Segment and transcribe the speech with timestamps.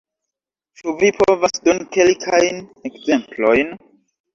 [0.81, 2.61] Ĉu vi povas doni kelkajn
[2.93, 3.77] ekzemplojn?